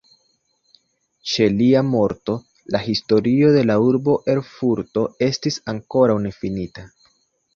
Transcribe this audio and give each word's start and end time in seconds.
Ĉe 1.31 1.49
lia 1.57 1.83
morto 1.89 2.37
la 2.75 2.81
"Historio 2.85 3.51
de 3.57 3.61
la 3.71 3.75
urbo 3.89 4.15
Erfurto" 4.35 5.03
estis 5.29 5.59
ankoraŭ 5.75 6.19
nefinita. 6.27 6.87